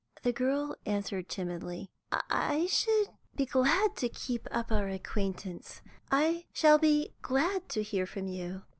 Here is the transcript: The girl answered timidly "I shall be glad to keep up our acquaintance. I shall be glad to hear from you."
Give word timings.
The 0.23 0.33
girl 0.33 0.75
answered 0.83 1.29
timidly 1.29 1.91
"I 2.11 2.65
shall 2.71 3.19
be 3.35 3.45
glad 3.45 3.95
to 3.97 4.09
keep 4.09 4.47
up 4.49 4.71
our 4.71 4.89
acquaintance. 4.89 5.83
I 6.11 6.45
shall 6.53 6.79
be 6.79 7.13
glad 7.21 7.69
to 7.69 7.83
hear 7.83 8.07
from 8.07 8.25
you." 8.27 8.63